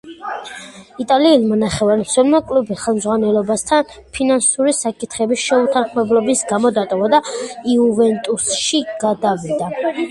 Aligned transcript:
იტალიელმა 1.03 1.57
ნახევარმცველმა 1.63 2.39
კლუბი 2.51 2.77
ხელმძღვანელობასთან 2.85 3.93
ფინანსური 4.17 4.75
საკითხების 4.79 5.45
შეუთანხმებლობის 5.51 6.45
გამო 6.55 6.75
დატოვა 6.81 7.15
და 7.17 7.25
იუვენტუსში 7.77 8.85
გადავიდა. 9.07 9.75